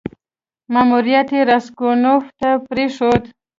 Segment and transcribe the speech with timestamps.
[0.73, 3.23] ماموریت یې راسګونوف ته پرېښود.